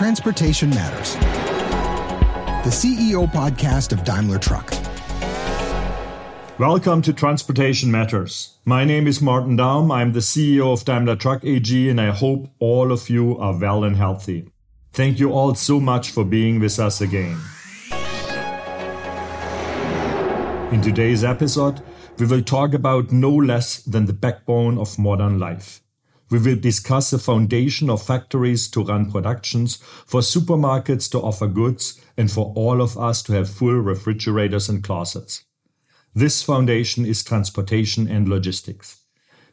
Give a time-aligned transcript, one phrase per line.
[0.00, 1.12] Transportation Matters,
[2.64, 4.72] the CEO podcast of Daimler Truck.
[6.58, 8.56] Welcome to Transportation Matters.
[8.64, 9.94] My name is Martin Daum.
[9.94, 13.84] I'm the CEO of Daimler Truck AG, and I hope all of you are well
[13.84, 14.50] and healthy.
[14.94, 17.38] Thank you all so much for being with us again.
[20.72, 21.82] In today's episode,
[22.18, 25.82] we will talk about no less than the backbone of modern life
[26.30, 29.76] we will discuss the foundation of factories to run productions,
[30.06, 34.84] for supermarkets to offer goods, and for all of us to have full refrigerators and
[34.84, 35.44] closets.
[36.14, 39.02] This foundation is transportation and logistics.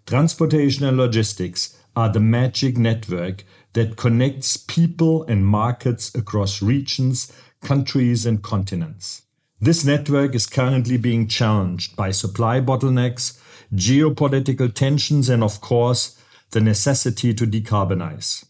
[0.05, 8.25] Transportation and logistics are the magic network that connects people and markets across regions, countries,
[8.25, 9.23] and continents.
[9.59, 13.39] This network is currently being challenged by supply bottlenecks,
[13.73, 16.15] geopolitical tensions, and of course,
[16.51, 18.45] the necessity to decarbonize.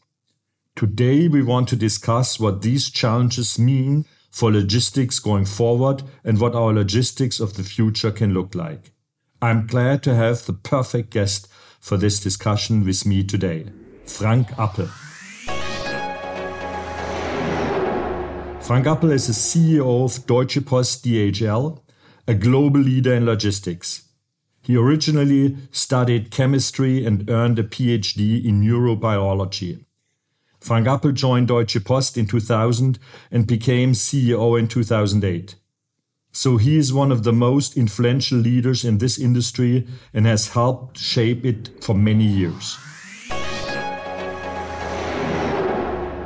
[0.75, 6.54] Today, we want to discuss what these challenges mean for logistics going forward and what
[6.54, 8.91] our logistics of the future can look like.
[9.41, 11.48] I'm glad to have the perfect guest
[11.79, 13.71] for this discussion with me today,
[14.05, 14.89] Frank Appel.
[18.61, 21.79] Frank Appel is the CEO of Deutsche Post DHL,
[22.27, 24.07] a global leader in logistics.
[24.68, 29.85] He originally studied chemistry and earned a PhD in neurobiology.
[30.60, 32.99] Frank Appel joined Deutsche Post in 2000
[33.32, 35.55] and became CEO in 2008.
[36.34, 40.99] So he is one of the most influential leaders in this industry and has helped
[40.99, 42.77] shape it for many years.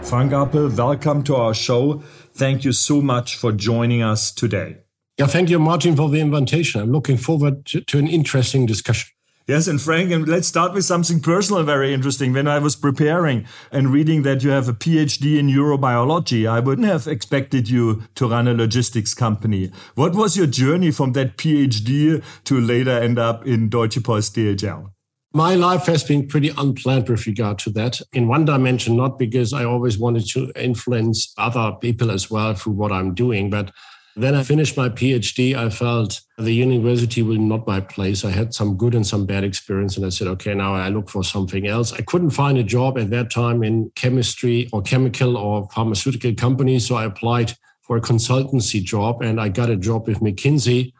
[0.02, 2.02] Frank Appel, welcome to our show.
[2.34, 4.78] Thank you so much for joining us today.
[5.22, 6.81] Yeah, thank you, Martin, for the invitation.
[6.81, 9.11] I'm looking forward to, to an interesting discussion.
[9.45, 12.33] Yes, and Frank, and let's start with something personal, very interesting.
[12.33, 16.88] When I was preparing and reading that you have a PhD in neurobiology, I wouldn't
[16.88, 19.69] have expected you to run a logistics company.
[19.94, 24.90] What was your journey from that PhD to later end up in Deutsche Post DHL?
[25.35, 28.01] My life has been pretty unplanned with regard to that.
[28.12, 32.73] In one dimension, not because I always wanted to influence other people as well through
[32.73, 33.72] what I'm doing, but
[34.16, 35.55] then I finished my PhD.
[35.55, 38.25] I felt the university was not my place.
[38.25, 39.95] I had some good and some bad experience.
[39.95, 41.94] And I said, okay, now I look for something else.
[41.94, 46.88] I couldn't find a job at that time in chemistry or chemical or pharmaceutical companies.
[46.88, 50.91] So I applied for a consultancy job and I got a job with McKinsey.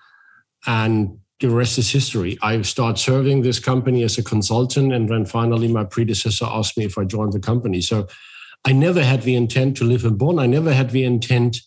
[0.66, 2.38] And the rest is history.
[2.42, 4.94] I started serving this company as a consultant.
[4.94, 7.82] And then finally, my predecessor asked me if I joined the company.
[7.82, 8.08] So
[8.64, 10.40] I never had the intent to live in Bonn.
[10.40, 11.58] I never had the intent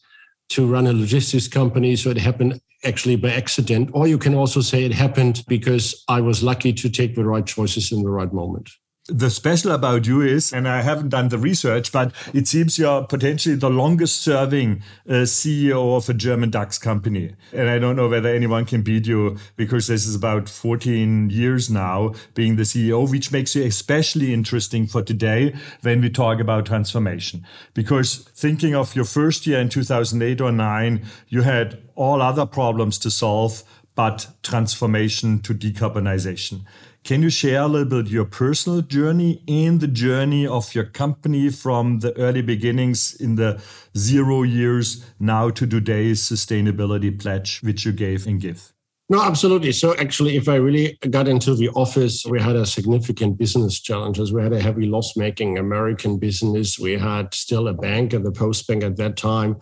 [0.51, 1.97] to run a logistics company.
[1.97, 3.91] So it happened actually by accident.
[3.93, 7.47] Or you can also say it happened because I was lucky to take the right
[7.47, 8.71] choices in the right moment
[9.07, 13.05] the special about you is, and I haven't done the research, but it seems you're
[13.05, 17.35] potentially the longest serving uh, CEO of a German DAX company.
[17.53, 21.69] And I don't know whether anyone can beat you because this is about 14 years
[21.69, 26.65] now being the CEO, which makes you especially interesting for today when we talk about
[26.65, 27.47] transformation.
[27.75, 32.99] Because thinking of your first year in 2008 or nine, you had all other problems
[33.01, 36.63] to solve, but transformation to decarbonization.
[37.05, 41.51] Can you share a little bit your personal journey and the journey of your company
[41.51, 43.61] from the early beginnings in the
[43.95, 48.73] zero years now to today's sustainability pledge, which you gave and give?
[49.11, 49.73] No, absolutely.
[49.73, 54.33] So actually, if I really got into the office, we had a significant business challenges.
[54.33, 56.79] We had a heavy loss-making American business.
[56.79, 59.57] We had still a bank and the post bank at that time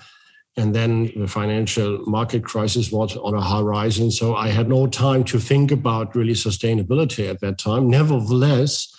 [0.57, 4.11] and then the financial market crisis was on a horizon.
[4.11, 7.89] So I had no time to think about really sustainability at that time.
[7.89, 8.95] Nevertheless,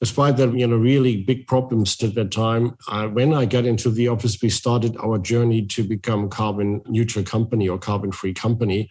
[0.00, 2.76] despite that, you know, really big problems at that time,
[3.14, 7.68] when I got into the office, we started our journey to become carbon neutral company
[7.68, 8.90] or carbon free company.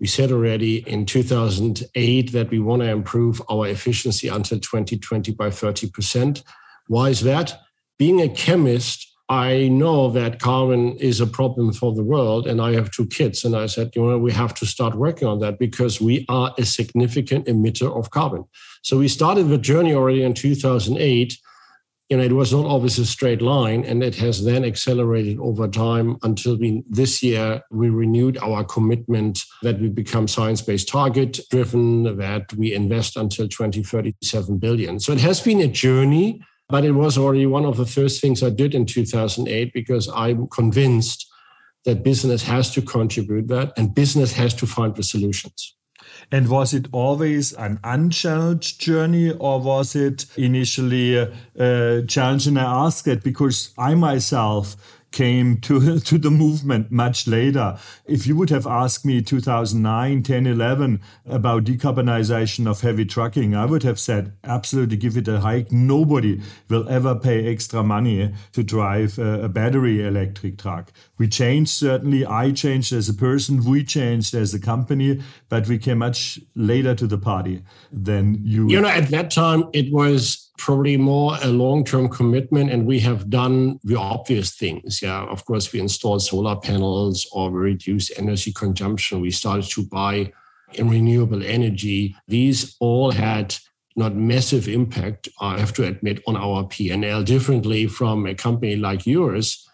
[0.00, 5.48] We said already in 2008 that we want to improve our efficiency until 2020 by
[5.48, 6.42] 30%.
[6.88, 7.60] Why is that?
[7.98, 12.74] Being a chemist, I know that carbon is a problem for the world, and I
[12.74, 13.44] have two kids.
[13.44, 16.54] And I said, you know, we have to start working on that because we are
[16.58, 18.44] a significant emitter of carbon.
[18.82, 21.36] So we started the journey already in 2008.
[22.08, 25.66] You know, it was not always a straight line, and it has then accelerated over
[25.66, 32.16] time until we this year we renewed our commitment that we become science-based target driven,
[32.16, 35.00] that we invest until 2037 billion.
[35.00, 38.42] So it has been a journey but it was already one of the first things
[38.42, 41.26] I did in 2008 because I'm convinced
[41.84, 45.76] that business has to contribute that and business has to find the solutions.
[46.32, 51.28] And was it always an unchallenged journey, or was it initially uh,
[51.58, 52.46] a, a challenge?
[52.46, 54.76] And I ask it because I myself
[55.16, 57.78] came to, to the movement much later.
[58.04, 63.64] If you would have asked me 2009, 10, 11 about decarbonization of heavy trucking, I
[63.64, 65.72] would have said, absolutely give it a hike.
[65.72, 70.92] Nobody will ever pay extra money to drive a, a battery electric truck.
[71.18, 72.26] We changed, certainly.
[72.26, 73.64] I changed as a person.
[73.64, 78.68] We changed as a company, but we came much later to the party than you.
[78.68, 83.28] You know, at that time, it was probably more a long-term commitment and we have
[83.28, 88.52] done the obvious things yeah of course we installed solar panels or we reduced energy
[88.52, 90.32] consumption we started to buy
[90.78, 93.54] renewable energy these all had
[93.96, 99.06] not massive impact i have to admit on our p&l differently from a company like
[99.06, 99.68] yours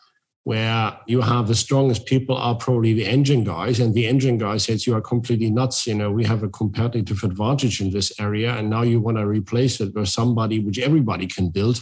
[0.45, 4.57] where you have the strongest people are probably the engine guys and the engine guy
[4.57, 5.87] says you are completely nuts.
[5.87, 9.27] You know we have a competitive advantage in this area and now you want to
[9.27, 11.81] replace it with somebody which everybody can build.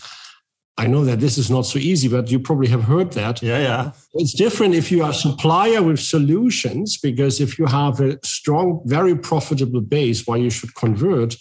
[0.76, 3.42] I know that this is not so easy but you probably have heard that.
[3.42, 3.92] Yeah yeah.
[4.14, 8.82] It's different if you are a supplier with solutions because if you have a strong
[8.84, 11.34] very profitable base why you should convert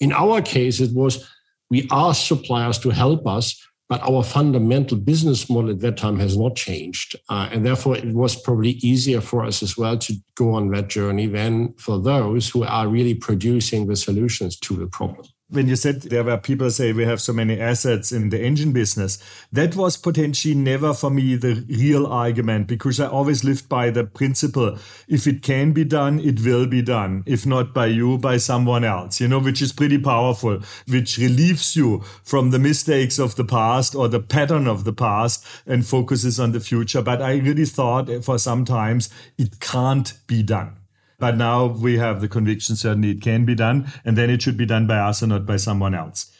[0.00, 1.30] in our case it was
[1.70, 6.36] we asked suppliers to help us but our fundamental business model at that time has
[6.36, 7.16] not changed.
[7.28, 10.88] Uh, and therefore, it was probably easier for us as well to go on that
[10.88, 15.76] journey than for those who are really producing the solutions to the problem when you
[15.76, 19.18] said there were people say we have so many assets in the engine business,
[19.52, 24.04] that was potentially never for me the real argument because I always lived by the
[24.04, 24.78] principle
[25.08, 27.22] if it can be done, it will be done.
[27.26, 31.76] If not by you, by someone else, you know, which is pretty powerful, which relieves
[31.76, 36.40] you from the mistakes of the past or the pattern of the past and focuses
[36.40, 37.02] on the future.
[37.02, 40.83] But I really thought for some times it can't be done.
[41.24, 44.58] But now we have the conviction certainly it can be done, and then it should
[44.58, 46.30] be done by us and not by someone else.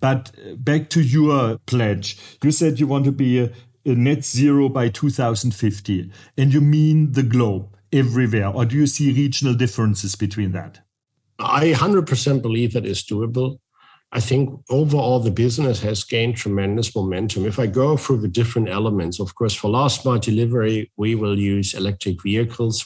[0.00, 2.18] But uh, back to your pledge.
[2.42, 3.50] You said you want to be a,
[3.86, 9.14] a net zero by 2050, and you mean the globe everywhere, or do you see
[9.14, 10.80] regional differences between that?
[11.38, 13.60] I 100% believe that is doable.
[14.12, 17.46] I think overall the business has gained tremendous momentum.
[17.46, 21.38] If I go through the different elements, of course, for last mile delivery, we will
[21.38, 22.84] use electric vehicles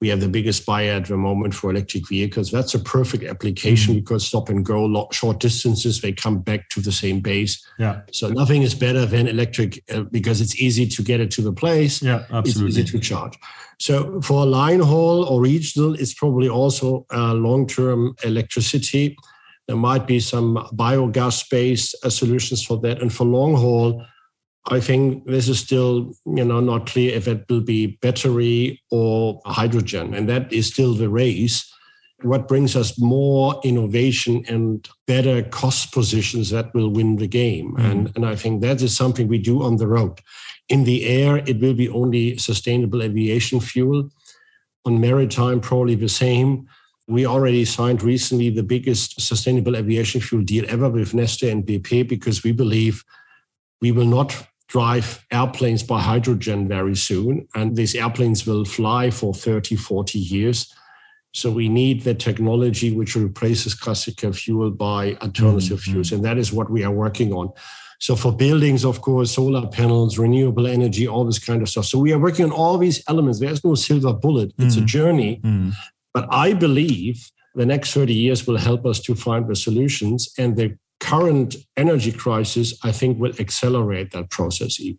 [0.00, 2.50] we have the biggest buyer at the moment for electric vehicles.
[2.50, 4.00] That's a perfect application mm-hmm.
[4.00, 7.66] because stop and go, short distances, they come back to the same base.
[7.78, 8.02] Yeah.
[8.12, 11.52] So nothing is better than electric uh, because it's easy to get it to the
[11.52, 12.00] place.
[12.00, 12.68] Yeah, absolutely.
[12.68, 13.38] It's easy to charge.
[13.80, 19.16] So for line haul or regional, it's probably also uh, long-term electricity.
[19.66, 23.02] There might be some biogas-based uh, solutions for that.
[23.02, 24.04] And for long haul,
[24.70, 29.40] I think this is still, you know, not clear if it will be battery or
[29.46, 31.72] hydrogen, and that is still the race.
[32.22, 37.72] What brings us more innovation and better cost positions that will win the game.
[37.72, 37.90] Mm-hmm.
[37.90, 40.20] And, and I think that is something we do on the road.
[40.68, 44.10] In the air, it will be only sustainable aviation fuel.
[44.84, 46.66] On maritime, probably the same.
[47.06, 52.06] We already signed recently the biggest sustainable aviation fuel deal ever with Neste and BP
[52.08, 53.04] because we believe
[53.80, 54.36] we will not
[54.68, 57.48] drive airplanes by hydrogen very soon.
[57.54, 60.72] And these airplanes will fly for 30, 40 years.
[61.32, 65.92] So we need the technology which replaces classical fuel by alternative mm-hmm.
[65.92, 66.12] fuels.
[66.12, 67.50] And that is what we are working on.
[68.00, 71.86] So for buildings, of course, solar panels, renewable energy, all this kind of stuff.
[71.86, 73.40] So we are working on all these elements.
[73.40, 74.52] There's no silver bullet.
[74.58, 74.84] It's mm-hmm.
[74.84, 75.40] a journey.
[75.42, 75.70] Mm-hmm.
[76.14, 80.32] But I believe the next 30 years will help us to find the solutions.
[80.38, 84.98] And the current energy crisis, I think, will accelerate that process even.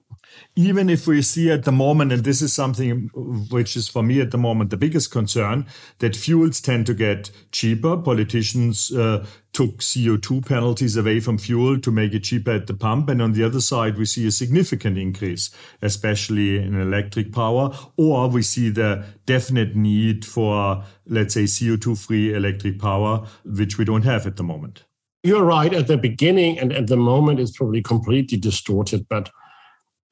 [0.55, 3.09] Even if we see at the moment, and this is something
[3.49, 5.65] which is for me at the moment the biggest concern,
[5.99, 7.97] that fuels tend to get cheaper.
[7.97, 13.09] Politicians uh, took CO2 penalties away from fuel to make it cheaper at the pump.
[13.09, 15.49] And on the other side, we see a significant increase,
[15.81, 22.33] especially in electric power, or we see the definite need for, let's say, CO2 free
[22.33, 24.83] electric power, which we don't have at the moment.
[25.23, 25.73] You're right.
[25.73, 29.07] At the beginning and at the moment, it's probably completely distorted.
[29.09, 29.29] But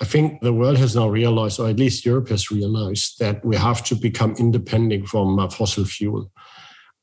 [0.02, 3.56] I think the world has now realized, or at least Europe has realized, that we
[3.56, 6.32] have to become independent from uh, fossil fuel.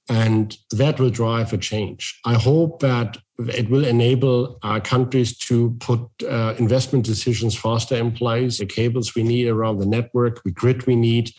[0.08, 2.20] And that will drive a change.
[2.26, 8.12] I hope that it will enable our countries to put uh, investment decisions faster in
[8.12, 11.30] place, the cables we need around the network, the grid we need,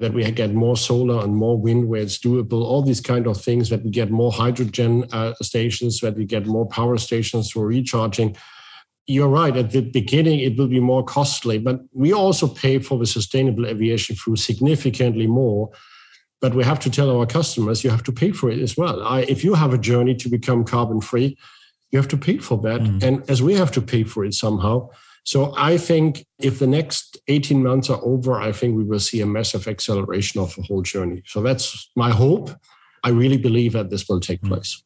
[0.00, 3.40] that we get more solar and more wind where it's doable, all these kind of
[3.40, 7.66] things, that we get more hydrogen uh, stations, that we get more power stations for
[7.66, 8.36] recharging.
[9.06, 9.56] You're right.
[9.56, 13.66] At the beginning, it will be more costly, but we also pay for the sustainable
[13.66, 15.70] aviation fuel significantly more.
[16.44, 19.02] but we have to tell our customers you have to pay for it as well.
[19.02, 21.38] I, if you have a journey to become carbon free,
[21.90, 22.82] you have to pay for that.
[22.82, 23.02] Mm.
[23.02, 24.90] And as we have to pay for it somehow.
[25.24, 29.20] So I think if the next 18 months are over, I think we will see
[29.20, 31.22] a massive acceleration of the whole journey.
[31.26, 32.50] So that's my hope.
[33.02, 34.48] I really believe that this will take mm.
[34.48, 34.82] place.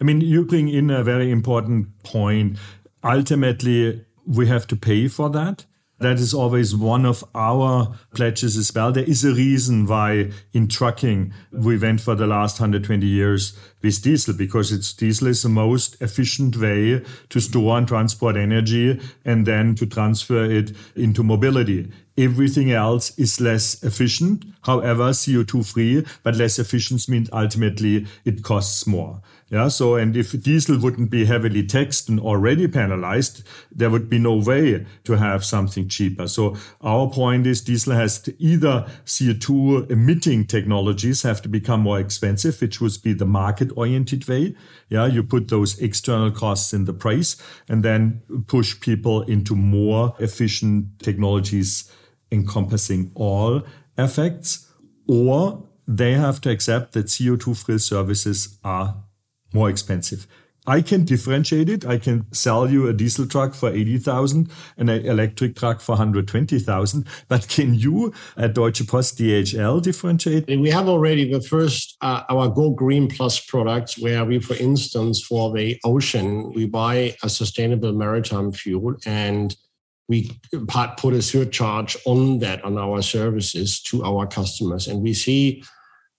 [0.00, 2.58] I mean, you bring in a very important point.
[3.02, 5.64] Ultimately, we have to pay for that.
[6.00, 8.92] That is always one of our pledges as well.
[8.92, 14.00] There is a reason why in trucking we went for the last 120 years with
[14.02, 19.44] diesel because it's diesel is the most efficient way to store and transport energy and
[19.44, 21.90] then to transfer it into mobility.
[22.16, 28.86] Everything else is less efficient, however, CO2 free, but less efficient means ultimately it costs
[28.86, 29.20] more.
[29.50, 29.68] Yeah.
[29.68, 34.36] So, and if diesel wouldn't be heavily taxed and already penalized, there would be no
[34.36, 36.28] way to have something cheaper.
[36.28, 41.98] So our point is diesel has to either CO2 emitting technologies have to become more
[41.98, 44.54] expensive, which would be the market oriented way.
[44.90, 45.06] Yeah.
[45.06, 47.36] You put those external costs in the price
[47.68, 51.90] and then push people into more efficient technologies
[52.30, 53.62] encompassing all
[53.96, 54.70] effects
[55.08, 58.94] or they have to accept that CO2 free services are
[59.52, 60.26] more expensive.
[60.68, 61.86] I can differentiate it.
[61.86, 67.06] I can sell you a diesel truck for 80,000 and an electric truck for 120,000.
[67.26, 70.46] But can you at Deutsche Post DHL differentiate?
[70.46, 75.22] We have already the first, uh, our Go Green Plus products where we, for instance,
[75.22, 79.56] for the ocean, we buy a sustainable maritime fuel and
[80.06, 80.38] we
[80.98, 84.86] put a surcharge on that on our services to our customers.
[84.86, 85.66] And we see uh,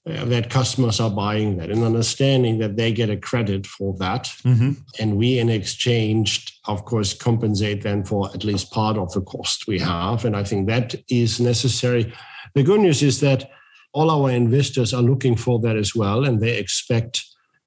[0.10, 4.25] that customers are buying that and understanding that they get a credit for that.
[4.44, 4.72] Mm-hmm.
[5.00, 9.68] And we, in exchange, of course, compensate them for at least part of the cost
[9.68, 10.25] we have.
[10.25, 12.13] And I think that is necessary.
[12.56, 13.50] The good news is that
[13.94, 17.25] all our investors are looking for that as well, and they expect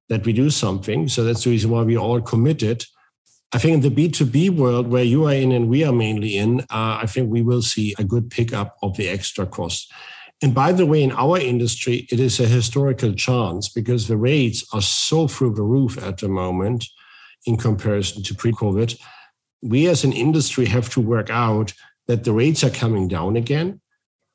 [0.08, 1.08] that we do something.
[1.08, 2.84] So that's the reason why we all committed.
[3.52, 6.60] I think in the B2B world where you are in and we are mainly in,
[6.60, 9.92] uh, I think we will see a good pickup of the extra cost.
[10.42, 14.64] And by the way, in our industry, it is a historical chance because the rates
[14.72, 16.84] are so through the roof at the moment
[17.46, 19.00] in comparison to pre COVID.
[19.62, 21.72] We as an industry have to work out
[22.08, 23.80] that the rates are coming down again,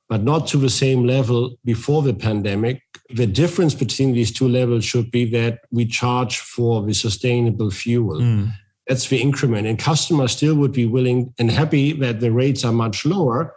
[0.07, 2.81] but not to the same level before the pandemic.
[3.09, 8.21] The difference between these two levels should be that we charge for the sustainable fuel.
[8.21, 8.53] Mm.
[8.87, 9.67] That's the increment.
[9.67, 13.53] And customers still would be willing and happy that the rates are much lower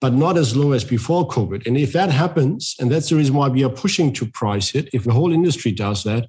[0.00, 1.66] but not as low as before COVID.
[1.66, 4.88] And if that happens, and that's the reason why we are pushing to price it,
[4.92, 6.28] if the whole industry does that,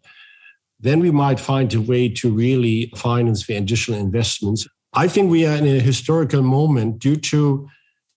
[0.80, 4.68] then we might find a way to really finance the additional investments.
[4.94, 7.70] I think we are in a historical moment due to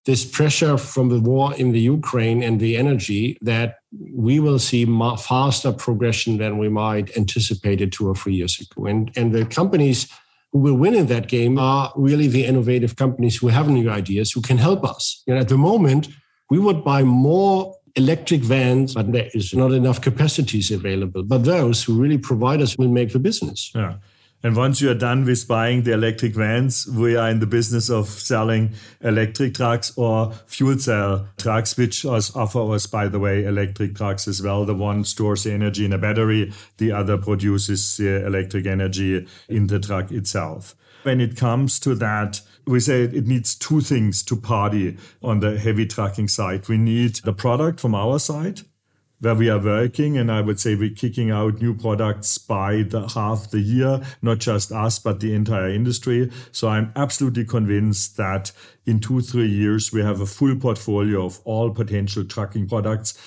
[0.06, 3.76] this pressure from the war in the Ukraine and the energy that
[4.12, 4.84] we will see
[5.16, 8.86] faster progression than we might anticipated two or three years ago.
[8.86, 10.08] And, and the companies
[10.54, 13.90] who will win in that game uh, are really the innovative companies who have new
[13.90, 15.22] ideas who can help us.
[15.26, 16.08] And at the moment,
[16.48, 21.24] we would buy more electric vans, but there is not enough capacities available.
[21.24, 23.72] But those who really provide us will make the business.
[23.74, 23.94] Yeah.
[24.44, 27.88] And once you are done with buying the electric vans, we are in the business
[27.88, 33.94] of selling electric trucks or fuel cell trucks, which offer us, by the way, electric
[33.94, 34.66] trucks as well.
[34.66, 39.68] The one stores the energy in a battery, the other produces the electric energy in
[39.68, 40.74] the truck itself.
[41.04, 45.58] When it comes to that, we say it needs two things to party on the
[45.58, 46.68] heavy trucking side.
[46.68, 48.60] We need the product from our side,
[49.24, 53.08] where we are working and i would say we're kicking out new products by the
[53.08, 56.30] half the year not just us but the entire industry.
[56.52, 58.52] So i'm absolutely convinced that
[58.86, 63.18] in two three years we have a full portfolio of all potential trucking products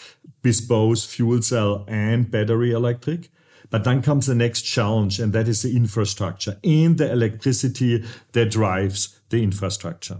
[0.68, 3.30] both fuel cell and battery electric.
[3.70, 8.52] But then comes the next challenge and that is the infrastructure and the electricity that
[8.52, 10.20] drives the infrastructure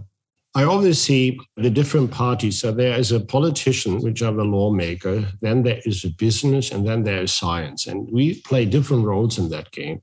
[0.58, 2.58] I always see the different parties.
[2.58, 6.84] So there is a politician, which are the lawmaker, then there is a business, and
[6.84, 7.86] then there is science.
[7.86, 10.02] And we play different roles in that game.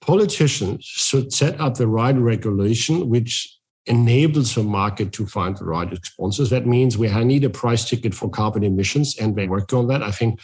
[0.00, 5.90] Politicians should set up the right regulation, which enables the market to find the right
[5.90, 6.50] responses.
[6.50, 10.04] That means we need a price ticket for carbon emissions, and they work on that.
[10.04, 10.38] I think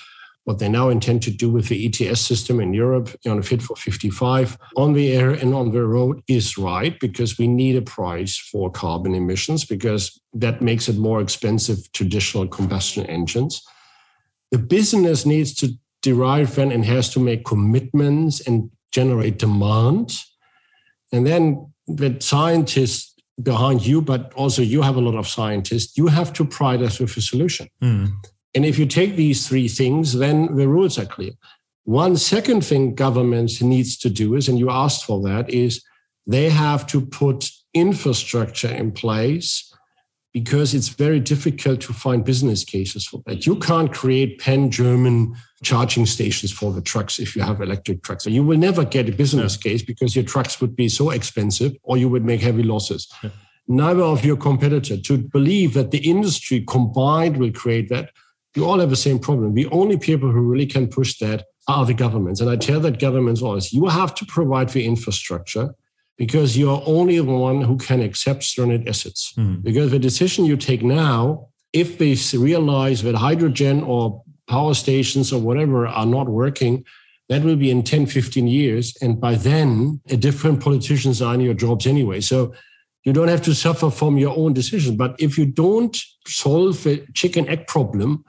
[0.48, 3.60] what they now intend to do with the ETS system in Europe on a Fit
[3.60, 7.82] for 55 on the air and on the road is right because we need a
[7.82, 13.62] price for carbon emissions because that makes it more expensive traditional combustion engines.
[14.50, 15.68] The business needs to
[16.00, 20.16] derive then and has to make commitments and generate demand.
[21.12, 26.06] And then the scientists behind you, but also you have a lot of scientists, you
[26.06, 27.68] have to provide us with a solution.
[27.82, 28.12] Mm.
[28.54, 31.32] And if you take these three things, then the rules are clear.
[31.84, 35.82] One second thing governments needs to do is, and you asked for that, is
[36.26, 39.72] they have to put infrastructure in place
[40.34, 43.46] because it's very difficult to find business cases for that.
[43.46, 48.24] You can't create pan German charging stations for the trucks if you have electric trucks.
[48.24, 49.70] So you will never get a business yeah.
[49.70, 53.08] case because your trucks would be so expensive or you would make heavy losses.
[53.22, 53.30] Yeah.
[53.66, 58.12] Neither of your competitor to believe that the industry combined will create that.
[58.58, 59.54] You all have the same problem.
[59.54, 62.40] The only people who really can push that are the governments.
[62.40, 65.76] And I tell that governments always, you have to provide the infrastructure
[66.16, 69.32] because you're only the one who can accept stranded assets.
[69.36, 69.62] Mm.
[69.62, 75.40] Because the decision you take now, if they realize that hydrogen or power stations or
[75.40, 76.84] whatever are not working,
[77.28, 78.96] that will be in 10, 15 years.
[79.00, 82.22] And by then, a different politicians are in your jobs anyway.
[82.22, 82.52] So
[83.04, 84.96] you don't have to suffer from your own decision.
[84.96, 85.96] But if you don't
[86.26, 88.24] solve the chicken egg problem,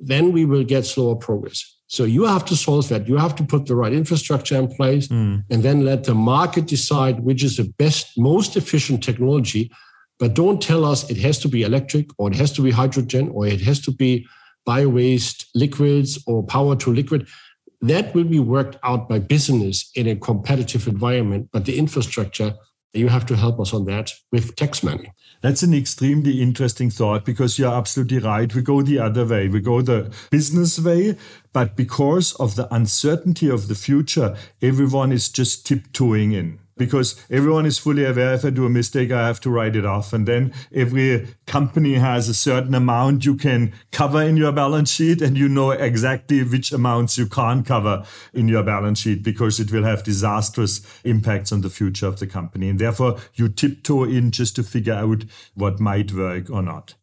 [0.00, 1.78] then we will get slower progress.
[1.88, 3.08] So you have to solve that.
[3.08, 5.42] You have to put the right infrastructure in place mm.
[5.50, 9.70] and then let the market decide which is the best, most efficient technology.
[10.18, 13.30] But don't tell us it has to be electric or it has to be hydrogen
[13.32, 14.26] or it has to be
[14.66, 17.26] bio waste liquids or power to liquid.
[17.80, 21.48] That will be worked out by business in a competitive environment.
[21.52, 22.54] But the infrastructure,
[22.92, 25.10] you have to help us on that with tax money.
[25.40, 28.52] That's an extremely interesting thought because you're absolutely right.
[28.52, 29.48] We go the other way.
[29.48, 31.16] We go the business way,
[31.52, 37.66] but because of the uncertainty of the future, everyone is just tiptoeing in because everyone
[37.66, 40.12] is fully aware if I do a mistake, I have to write it off.
[40.12, 45.20] And then every company has a certain amount you can cover in your balance sheet,
[45.20, 49.72] and you know exactly which amounts you can't cover in your balance sheet because it
[49.72, 52.68] will have disastrous impacts on the future of the company.
[52.68, 56.94] And therefore, you tiptoe in just to figure out what might work or not.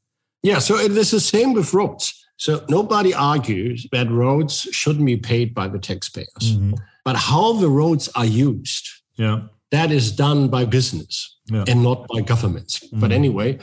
[0.42, 2.22] Yeah, so it is the same with roads.
[2.38, 6.28] So nobody argues that roads shouldn't be paid by the taxpayers.
[6.42, 6.74] Mm-hmm.
[7.04, 9.42] But how the roads are used yeah
[9.76, 11.66] that is done by business yeah.
[11.68, 12.80] and not by governments.
[12.80, 13.00] Mm.
[13.02, 13.60] But anyway,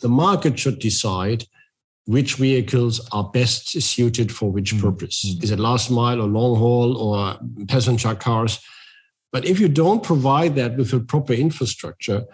[0.00, 1.44] the market should decide
[2.06, 4.82] which vehicles are best suited for which mm.
[4.82, 5.24] purpose.
[5.24, 5.42] Mm.
[5.42, 8.60] Is it last mile or long haul or passenger cars?
[9.32, 12.24] But if you don't provide that with a proper infrastructure,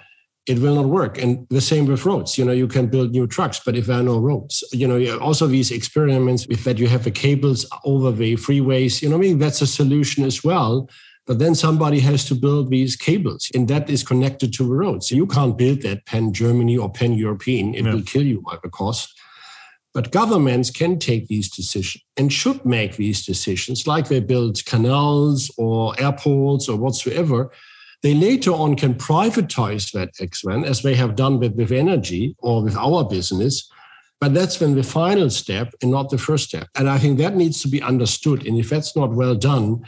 [0.46, 1.16] it will not work.
[1.22, 2.36] And the same with roads.
[2.36, 5.18] You know, you can build new trucks, but if there are no roads, you know,
[5.18, 9.20] also these experiments with that you have the cables over the freeways, you know, I
[9.20, 10.88] mean, that's a solution as well
[11.30, 15.04] but then somebody has to build these cables, and that is connected to the road.
[15.04, 17.72] So you can't build that pan Germany or pan European.
[17.72, 17.94] It yeah.
[17.94, 19.16] will kill you by the cost.
[19.94, 25.52] But governments can take these decisions and should make these decisions, like they build canals
[25.56, 27.52] or airports or whatsoever.
[28.02, 32.60] They later on can privatize that X1, as they have done with, with energy or
[32.64, 33.70] with our business.
[34.20, 36.66] But that's when the final step and not the first step.
[36.74, 38.44] And I think that needs to be understood.
[38.48, 39.84] And if that's not well done,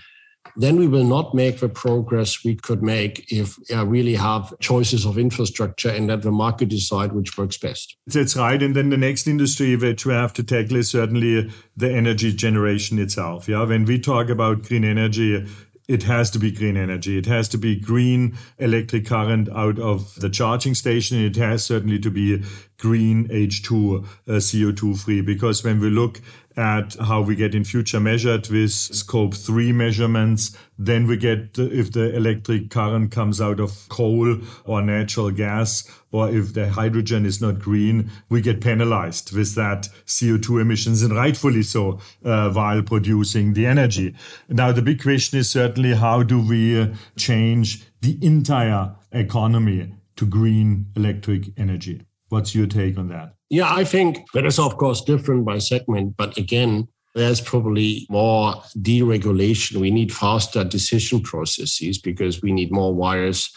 [0.57, 5.07] then we will not make the progress we could make if we really have choices
[5.07, 7.97] of infrastructure and let the market decide which works best.
[8.07, 8.63] That's right.
[8.63, 12.99] And then the next industry which we have to tackle is certainly the energy generation
[12.99, 13.49] itself.
[13.49, 15.47] Yeah, when we talk about green energy,
[15.89, 17.19] it has to be green energy.
[17.19, 21.19] It has to be green electric current out of the charging station.
[21.19, 22.43] It has certainly to be
[22.79, 26.21] green H2 uh, CO2 free because when we look
[26.57, 30.57] at how we get in future measured with scope 3 measurements.
[30.79, 36.29] Then we get if the electric current comes out of coal or natural gas or
[36.29, 41.63] if the hydrogen is not green we get penalized with that co2 emissions and rightfully
[41.63, 44.15] so uh, while producing the energy.
[44.49, 50.27] Now the big question is certainly how do we uh, change the entire economy to
[50.27, 52.03] green electric energy
[52.33, 56.17] what's your take on that yeah, I think that is, of course, different by segment.
[56.17, 59.77] But again, there's probably more deregulation.
[59.77, 63.55] We need faster decision processes because we need more wires,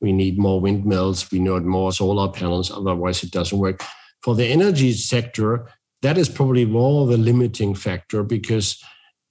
[0.00, 2.72] we need more windmills, we need more solar panels.
[2.72, 3.84] Otherwise, it doesn't work.
[4.22, 5.70] For the energy sector,
[6.02, 8.82] that is probably more the limiting factor because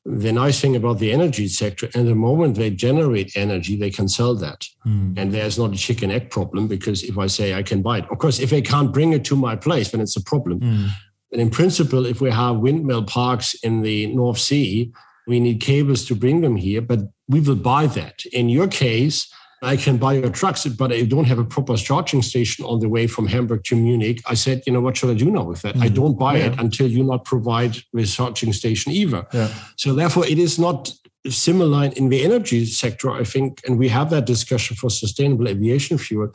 [0.05, 4.07] the nice thing about the energy sector, at the moment they generate energy, they can
[4.07, 4.63] sell that.
[4.85, 5.17] Mm.
[5.17, 8.05] And there's not a chicken egg problem because if I say I can buy it,
[8.11, 10.59] of course, if they can't bring it to my place, then it's a problem.
[10.59, 10.89] Mm.
[11.31, 14.93] And in principle, if we have windmill parks in the North Sea,
[15.27, 18.23] we need cables to bring them here, but we will buy that.
[18.31, 19.27] In your case,
[19.61, 22.89] I can buy your trucks, but I don't have a proper charging station on the
[22.89, 24.21] way from Hamburg to Munich.
[24.25, 25.75] I said, you know, what should I do now with that?
[25.75, 25.83] Mm-hmm.
[25.83, 26.47] I don't buy yeah.
[26.47, 29.25] it until you not provide the charging station either.
[29.33, 29.49] Yeah.
[29.77, 30.91] So therefore, it is not
[31.29, 35.97] similar in the energy sector, I think, and we have that discussion for sustainable aviation
[35.97, 36.31] fuel.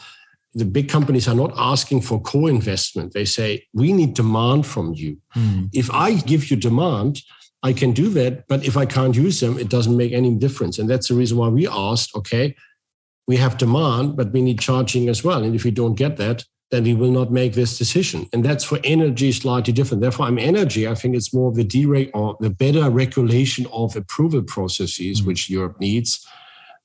[0.55, 3.13] the big companies are not asking for co-investment.
[3.13, 5.19] They say, we need demand from you.
[5.37, 5.71] Mm.
[5.73, 7.23] If I give you demand,
[7.63, 8.49] I can do that.
[8.49, 10.79] But if I can't use them, it doesn't make any difference.
[10.79, 12.57] And that's the reason why we asked, okay,
[13.31, 15.45] we have demand, but we need charging as well.
[15.45, 18.29] And if we don't get that, then we will not make this decision.
[18.33, 20.01] And that's for energy slightly different.
[20.01, 20.89] Therefore, I'm energy.
[20.89, 25.27] I think it's more the dereg or the better regulation of approval processes, mm.
[25.27, 26.27] which Europe needs.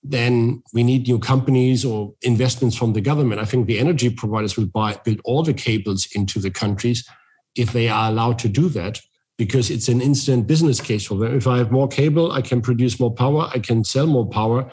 [0.04, 3.42] Then we need new companies or investments from the government.
[3.42, 7.10] I think the energy providers will buy build all the cables into the countries
[7.56, 9.02] if they are allowed to do that,
[9.36, 11.36] because it's an instant business case for them.
[11.36, 14.70] If I have more cable, I can produce more power, I can sell more power,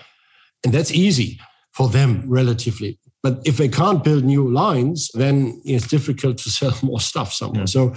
[0.64, 1.40] and that's easy
[1.72, 6.76] for them relatively but if they can't build new lines, then it's difficult to sell
[6.82, 7.62] more stuff somewhere.
[7.62, 7.66] Yeah.
[7.66, 7.94] So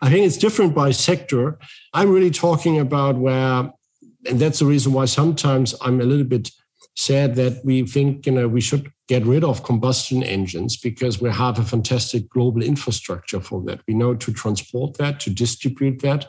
[0.00, 1.58] I think it's different by sector.
[1.92, 3.70] I'm really talking about where,
[4.28, 6.50] and that's the reason why sometimes I'm a little bit
[6.96, 11.30] sad that we think you know we should get rid of combustion engines because we
[11.30, 13.80] have a fantastic global infrastructure for that.
[13.86, 16.26] We know to transport that, to distribute that,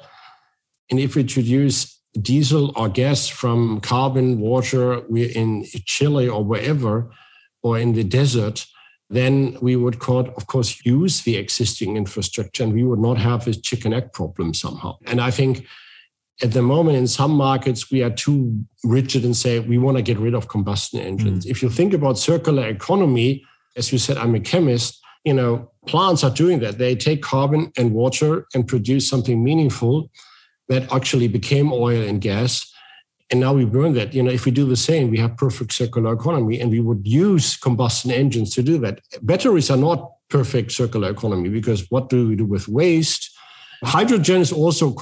[0.90, 6.44] and if we should use diesel or gas from carbon, water, we're in Chile or
[6.44, 7.12] wherever
[7.62, 8.66] or in the desert,
[9.10, 13.60] then we would, of course, use the existing infrastructure and we would not have this
[13.60, 14.98] chicken egg problem somehow.
[15.06, 15.66] And I think
[16.42, 20.04] at the moment in some markets, we are too rigid and say we want to
[20.04, 21.46] get rid of combustion engines.
[21.46, 21.52] Mm.
[21.52, 23.44] If you think about circular economy,
[23.76, 26.78] as you said, I'm a chemist, you know, plants are doing that.
[26.78, 30.10] They take carbon and water and produce something meaningful
[30.70, 32.72] that actually became oil and gas
[33.32, 34.14] and now we burn that.
[34.14, 37.06] You know, if we do the same, we have perfect circular economy, and we would
[37.06, 39.02] use combustion engines to do that.
[39.22, 43.32] Batteries are not perfect circular economy because what do we do with waste?
[43.84, 44.94] Hydrogen is also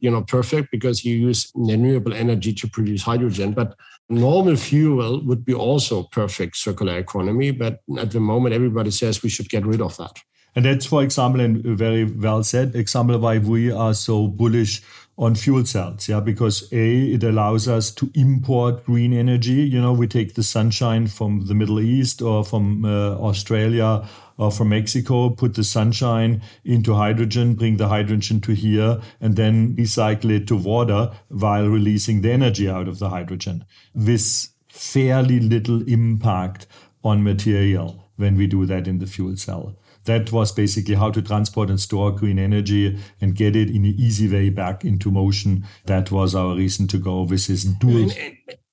[0.00, 3.76] you know perfect because you use renewable energy to produce hydrogen, but
[4.08, 7.50] normal fuel would be also perfect circular economy.
[7.50, 10.18] But at the moment, everybody says we should get rid of that.
[10.56, 14.82] And that's, for example, and very well said, example why we are so bullish
[15.16, 16.08] on fuel cells.
[16.08, 19.62] Yeah, because A, it allows us to import green energy.
[19.62, 24.50] You know, we take the sunshine from the Middle East or from uh, Australia or
[24.50, 30.30] from Mexico, put the sunshine into hydrogen, bring the hydrogen to here, and then recycle
[30.30, 36.66] it to water while releasing the energy out of the hydrogen with fairly little impact
[37.04, 41.22] on material when we do that in the fuel cell that was basically how to
[41.22, 45.64] transport and store green energy and get it in an easy way back into motion.
[45.86, 48.10] That was our reason to go with this dual.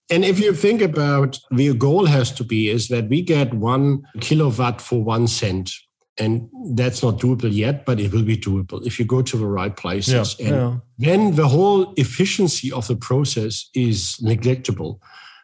[0.09, 4.03] And if you think about the goal has to be is that we get one
[4.19, 5.71] kilowatt for one cent.
[6.17, 9.47] And that's not doable yet, but it will be doable if you go to the
[9.47, 10.35] right places.
[10.37, 10.77] Yeah, and yeah.
[10.97, 14.99] then the whole efficiency of the process is neglectable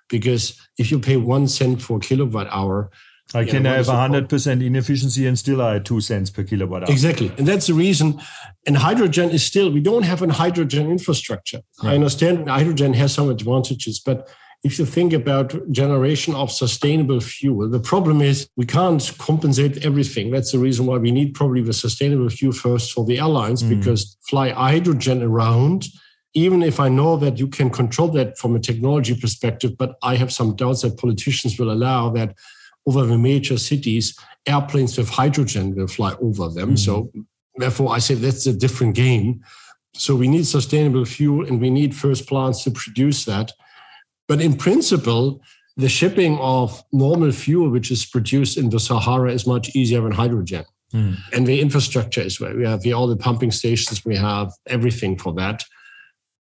[0.09, 2.91] because if you pay one cent for kilowatt hour,
[3.33, 6.91] I can know, have 100% inefficiency and still I have two cents per kilowatt hour.
[6.91, 7.31] Exactly.
[7.37, 8.21] And that's the reason.
[8.65, 11.61] And hydrogen is still, we don't have a hydrogen infrastructure.
[11.83, 11.91] Right.
[11.91, 14.29] I understand hydrogen has some advantages, but
[14.63, 20.31] if you think about generation of sustainable fuel, the problem is we can't compensate everything.
[20.31, 23.69] That's the reason why we need probably the sustainable fuel first for the airlines, mm.
[23.69, 25.85] because fly hydrogen around,
[26.33, 30.15] even if I know that you can control that from a technology perspective, but I
[30.15, 32.35] have some doubts that politicians will allow that
[32.87, 36.69] over the major cities, airplanes with hydrogen will fly over them.
[36.69, 36.75] Mm-hmm.
[36.77, 37.11] So
[37.57, 39.43] therefore, I say that's a different game.
[39.93, 43.51] So we need sustainable fuel and we need first plants to produce that.
[44.27, 45.41] But in principle,
[45.75, 50.11] the shipping of normal fuel, which is produced in the Sahara, is much easier than
[50.11, 50.65] hydrogen.
[50.93, 51.17] Mm.
[51.33, 55.17] And the infrastructure is where we have the, all the pumping stations, we have everything
[55.17, 55.63] for that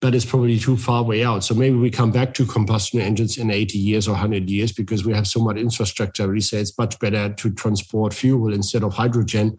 [0.01, 1.45] that is probably too far way out.
[1.45, 5.05] So maybe we come back to combustion engines in 80 years or 100 years because
[5.05, 6.27] we have so much infrastructure.
[6.29, 9.59] We say it's much better to transport fuel instead of hydrogen.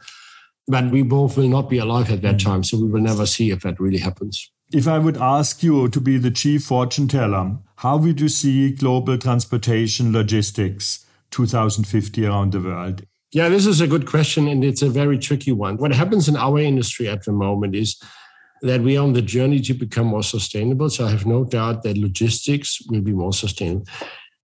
[0.67, 2.43] But we both will not be alive at that mm.
[2.43, 2.63] time.
[2.63, 4.51] So we will never see if that really happens.
[4.73, 8.71] If I would ask you to be the chief fortune teller, how would you see
[8.71, 13.05] global transportation logistics 2050 around the world?
[13.33, 15.77] Yeah, this is a good question, and it's a very tricky one.
[15.77, 18.01] What happens in our industry at the moment is
[18.61, 20.89] that we are on the journey to become more sustainable.
[20.89, 23.85] So I have no doubt that logistics will be more sustainable.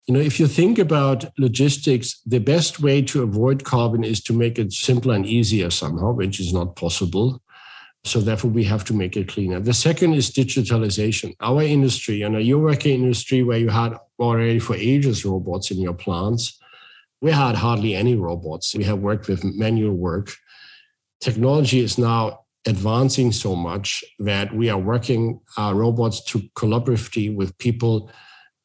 [0.08, 4.34] You know, if you think about logistics, the best way to avoid carbon is to
[4.34, 7.41] make it simpler and easier somehow, which is not possible.
[8.04, 9.62] So therefore, we have to make it cleaner.
[9.62, 11.36] The second is digitalization.
[11.39, 15.80] Our industry, you know, your working industry where you had already for ages robots in
[15.80, 16.60] your plants,
[17.21, 18.76] we had hardly any robots.
[18.76, 20.34] We have worked with manual work.
[21.21, 27.58] Technology is now advancing so much that we are working our robots to collaboratively with
[27.58, 28.10] people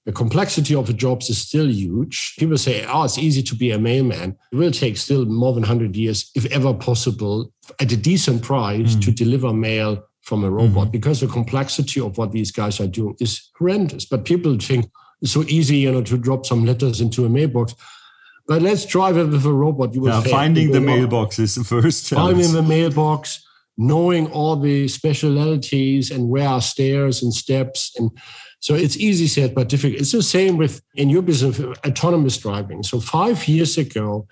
[0.08, 2.34] The complexity of the jobs is still huge.
[2.38, 4.38] People say, oh, it's easy to be a mailman.
[4.52, 8.96] It will take still more than 100 years, if ever possible, at a decent price
[8.96, 9.04] mm.
[9.04, 10.92] to deliver mail from a robot mm-hmm.
[10.92, 14.06] because the complexity of what these guys are doing is horrendous.
[14.06, 17.74] But people think it's so easy, you know, to drop some letters into a mailbox.
[18.46, 19.92] But let's drive it with a robot.
[19.92, 22.46] You will yeah, finding the mailbox is the first challenge.
[22.46, 23.44] Finding the mailbox,
[23.78, 27.92] knowing all the specialities and where are stairs and steps.
[27.96, 28.10] And
[28.58, 30.00] so it's easy said, but difficult.
[30.00, 32.82] It's the same with in your business, autonomous driving.
[32.82, 34.26] So five years ago,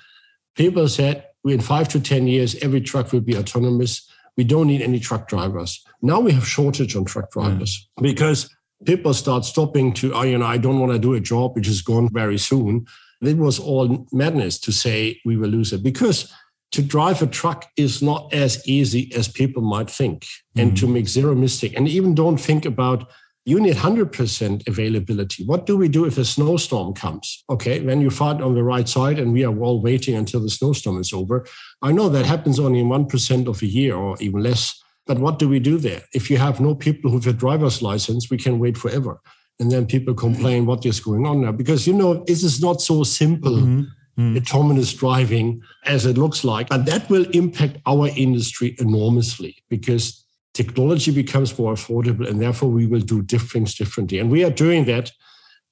[0.57, 4.11] people said in five to 10 years, every truck will be autonomous.
[4.37, 5.83] We don't need any truck drivers.
[6.03, 8.03] Now we have shortage on truck drivers mm.
[8.03, 8.51] because
[8.85, 11.69] people start stopping to, oh, you know, I don't want to do a job which
[11.69, 12.87] is gone very soon.
[13.23, 16.31] It was all madness to say we will lose it because
[16.73, 20.61] to drive a truck is not as easy as people might think mm-hmm.
[20.61, 21.75] and to make zero mistake.
[21.77, 23.09] And even don't think about
[23.45, 25.45] you need 100% availability.
[25.45, 27.45] What do we do if a snowstorm comes?
[27.49, 30.51] Okay, when you fight on the right side and we are all waiting until the
[30.51, 31.47] snowstorm is over.
[31.81, 34.75] I know that happens only in 1% of a year or even less.
[35.07, 36.03] But what do we do there?
[36.13, 39.21] If you have no people who have a driver's license, we can wait forever
[39.59, 42.81] and then people complain what is going on now because you know this is not
[42.81, 43.83] so simple mm-hmm.
[44.19, 44.39] Mm-hmm.
[44.39, 46.71] autonomous driving as it looks like.
[46.71, 50.25] But that will impact our industry enormously because
[50.55, 54.19] technology becomes more affordable and therefore we will do things differently.
[54.19, 55.13] And we are doing that.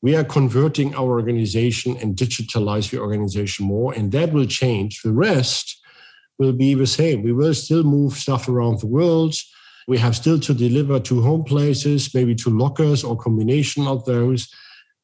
[0.02, 5.00] We are converting our organization and digitalize the organization more and that will change.
[5.00, 5.80] The rest
[6.38, 7.22] will be the same.
[7.22, 9.34] We will still move stuff around the world.
[9.88, 14.48] We have still to deliver to home places, maybe to lockers or combination of those.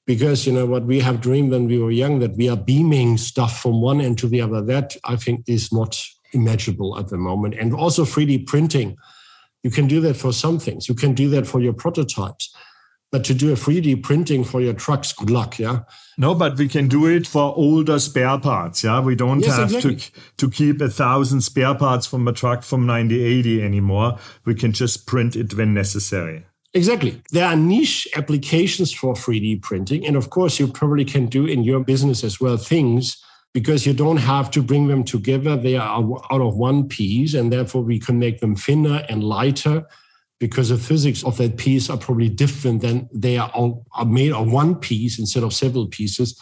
[0.07, 3.17] Because you know what we have dreamed when we were young that we are beaming
[3.17, 4.63] stuff from one end to the other.
[4.63, 7.55] That I think is not imaginable at the moment.
[7.55, 8.97] And also 3D printing.
[9.63, 10.89] You can do that for some things.
[10.89, 12.55] You can do that for your prototypes.
[13.13, 15.81] But to do a 3D printing for your trucks, good luck, yeah.
[16.17, 19.01] No, but we can do it for older spare parts, yeah.
[19.01, 19.97] We don't yes, have exactly.
[19.97, 24.17] to to keep a thousand spare parts from a truck from 1980 anymore.
[24.45, 26.47] We can just print it when necessary.
[26.73, 27.21] Exactly.
[27.33, 30.07] There are niche applications for 3D printing.
[30.07, 33.93] And of course, you probably can do in your business as well things because you
[33.93, 35.57] don't have to bring them together.
[35.57, 39.85] They are out of one piece, and therefore we can make them thinner and lighter
[40.39, 44.33] because the physics of that piece are probably different than they are, all, are made
[44.33, 46.41] of one piece instead of several pieces.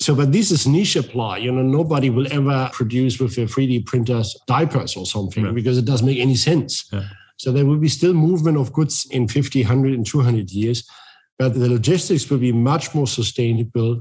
[0.00, 1.38] So, but this is niche apply.
[1.38, 5.54] You know, nobody will ever produce with a 3D printers diapers or something right.
[5.54, 6.88] because it doesn't make any sense.
[6.92, 7.04] Yeah.
[7.42, 10.88] So there will be still movement of goods in 50, 100, and 200 years,
[11.40, 13.98] but the logistics will be much more sustainable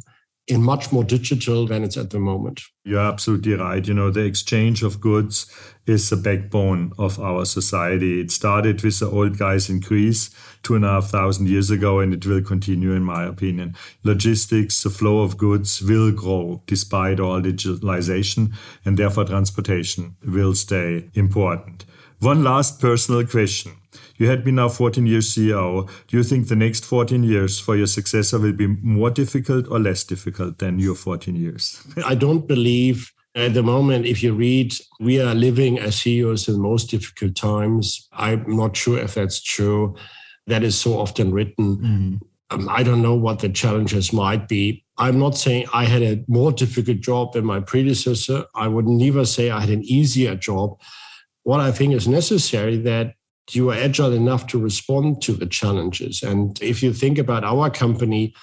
[0.47, 2.62] and much more digital than it's at the moment.
[2.84, 3.88] You're absolutely right.
[3.88, 5.51] You know, the exchange of goods
[5.88, 8.21] is the backbone of our society.
[8.21, 10.30] It started with the old guys in Greece
[10.62, 13.75] two and a half thousand years ago, and it will continue, in my opinion.
[14.04, 18.54] Logistics, the flow of goods will grow despite all digitalization,
[18.86, 21.86] and therefore transportation will stay important.
[22.21, 23.71] One last personal question.
[24.17, 25.89] You had been now 14 years CEO.
[26.05, 29.79] Do you think the next 14 years for your successor will be more difficult or
[29.79, 31.84] less difficult than your 14 years?
[32.05, 36.62] I don't believe at the moment, if you read, we are living as CEOs in
[36.62, 38.07] most difficult times.
[38.12, 39.95] I'm not sure if that's true.
[40.45, 41.77] That is so often written.
[41.77, 42.19] Mm.
[42.51, 44.86] Um, I don't know what the challenges might be.
[44.99, 48.45] I'm not saying I had a more difficult job than my predecessor.
[48.53, 50.77] I would never say I had an easier job.
[51.43, 53.15] What I think is necessary that
[53.51, 56.23] you are agile enough to respond to the challenges.
[56.23, 58.34] And if you think about our company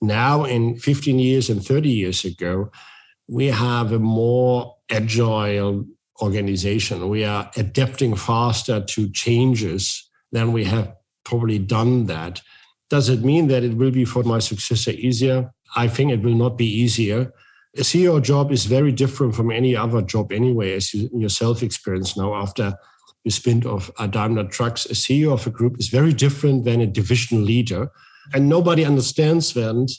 [0.00, 2.70] now in 15 years and 30 years ago,
[3.28, 5.84] we have a more agile
[6.20, 7.08] organization.
[7.08, 12.42] We are adapting faster to changes than we have probably done that.
[12.88, 15.52] Does it mean that it will be for my successor easier?
[15.76, 17.32] I think it will not be easier.
[17.76, 22.16] A CEO job is very different from any other job anyway, as you yourself experience
[22.16, 22.74] now after
[23.24, 26.86] the spin of Daimler Trucks, a CEO of a group is very different than a
[26.86, 27.90] division leader.
[28.32, 29.92] And nobody understands that,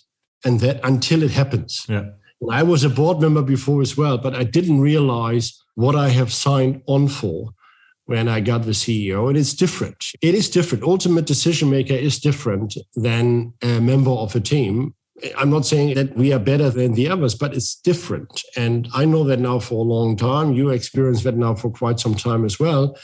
[0.45, 1.85] and that until it happens.
[1.87, 2.05] Yeah.
[2.49, 6.33] I was a board member before as well, but I didn't realize what I have
[6.33, 7.51] signed on for
[8.05, 9.29] when I got the CEO.
[9.29, 10.05] And it's different.
[10.21, 10.83] It is different.
[10.83, 14.95] Ultimate decision maker is different than a member of a team.
[15.37, 18.41] I'm not saying that we are better than the others, but it's different.
[18.55, 20.53] And I know that now for a long time.
[20.53, 22.97] You experienced that now for quite some time as well.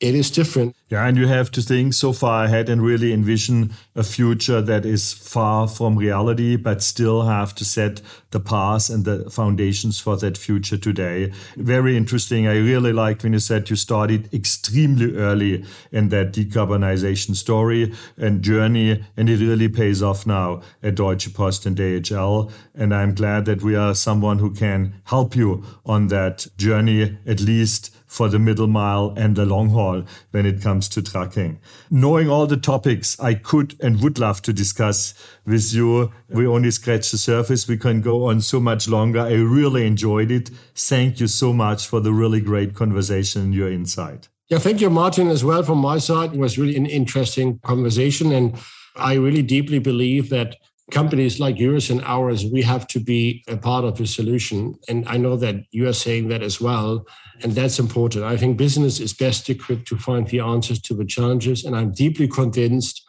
[0.00, 0.76] It is different.
[0.90, 4.84] Yeah, and you have to think so far ahead and really envision a future that
[4.84, 10.16] is far from reality, but still have to set the path and the foundations for
[10.16, 11.32] that future today.
[11.56, 12.48] Very interesting.
[12.48, 18.42] I really liked when you said you started extremely early in that decarbonization story and
[18.42, 22.50] journey, and it really pays off now at Deutsche Post and DHL.
[22.74, 27.40] And I'm glad that we are someone who can help you on that journey, at
[27.40, 31.58] least for the middle mile and the long haul when it comes to trucking.
[31.90, 35.14] Knowing all the topics I could and would love to discuss
[35.46, 37.68] with you, we only scratch the surface.
[37.68, 39.20] We can go on so much longer.
[39.20, 40.50] I really enjoyed it.
[40.74, 44.28] Thank you so much for the really great conversation and your insight.
[44.48, 46.34] Yeah, thank you, Martin, as well from my side.
[46.34, 48.32] It was really an interesting conversation.
[48.32, 48.58] And
[48.96, 50.56] I really deeply believe that
[50.90, 54.74] companies like yours and ours, we have to be a part of the solution.
[54.88, 57.06] And I know that you are saying that as well.
[57.42, 58.24] And that's important.
[58.24, 61.64] I think business is best equipped to find the answers to the challenges.
[61.64, 63.06] And I'm deeply convinced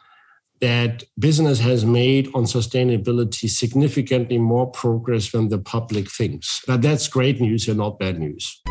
[0.60, 6.62] that business has made on sustainability significantly more progress than the public thinks.
[6.66, 8.62] But that's great news and not bad news.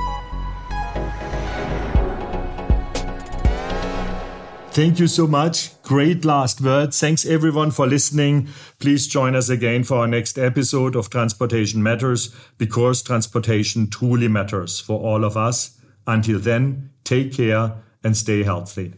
[4.71, 5.81] Thank you so much.
[5.83, 6.97] Great last words.
[6.97, 8.47] Thanks everyone for listening.
[8.79, 14.79] Please join us again for our next episode of Transportation Matters because transportation truly matters
[14.79, 15.77] for all of us.
[16.07, 18.93] Until then, take care and stay healthy.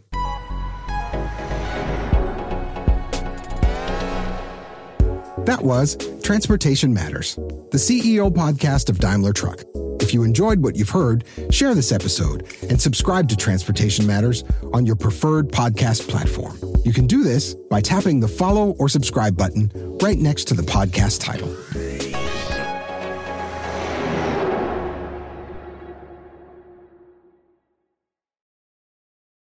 [5.44, 9.64] That was Transportation Matters, the CEO podcast of Daimler Truck.
[10.04, 14.84] If you enjoyed what you've heard, share this episode and subscribe to Transportation Matters on
[14.84, 16.58] your preferred podcast platform.
[16.84, 20.62] You can do this by tapping the follow or subscribe button right next to the
[20.62, 22.13] podcast title.